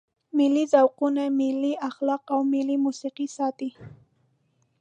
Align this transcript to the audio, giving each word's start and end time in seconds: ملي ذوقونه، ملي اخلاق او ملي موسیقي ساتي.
ملي 0.37 0.63
ذوقونه، 0.73 1.23
ملي 1.39 1.73
اخلاق 1.89 2.23
او 2.33 2.39
ملي 2.53 2.75
موسیقي 2.85 3.27
ساتي. 3.37 3.69